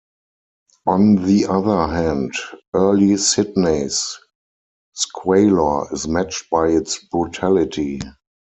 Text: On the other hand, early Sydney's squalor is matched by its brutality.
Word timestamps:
On 0.87 1.27
the 1.27 1.45
other 1.45 1.85
hand, 1.85 2.33
early 2.73 3.17
Sydney's 3.17 4.17
squalor 4.93 5.93
is 5.93 6.07
matched 6.07 6.49
by 6.49 6.69
its 6.69 6.97
brutality. 6.97 8.01